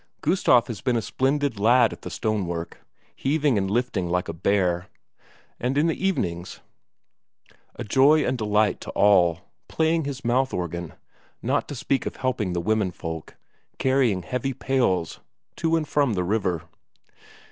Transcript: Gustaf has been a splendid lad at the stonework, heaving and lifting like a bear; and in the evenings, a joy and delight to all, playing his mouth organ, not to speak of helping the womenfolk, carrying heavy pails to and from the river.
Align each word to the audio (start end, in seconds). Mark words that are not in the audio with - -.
Gustaf 0.21 0.65
has 0.65 0.81
been 0.81 0.97
a 0.97 1.01
splendid 1.03 1.59
lad 1.59 1.93
at 1.93 2.01
the 2.01 2.09
stonework, 2.09 2.83
heaving 3.15 3.55
and 3.55 3.69
lifting 3.69 4.09
like 4.09 4.27
a 4.27 4.33
bear; 4.33 4.87
and 5.59 5.77
in 5.77 5.85
the 5.85 6.03
evenings, 6.07 6.59
a 7.75 7.83
joy 7.83 8.25
and 8.25 8.35
delight 8.35 8.81
to 8.81 8.89
all, 8.93 9.41
playing 9.67 10.05
his 10.05 10.25
mouth 10.25 10.55
organ, 10.55 10.93
not 11.43 11.67
to 11.67 11.75
speak 11.75 12.07
of 12.07 12.15
helping 12.15 12.53
the 12.53 12.59
womenfolk, 12.61 13.35
carrying 13.77 14.23
heavy 14.23 14.53
pails 14.53 15.19
to 15.57 15.75
and 15.75 15.87
from 15.87 16.15
the 16.15 16.23
river. 16.23 16.63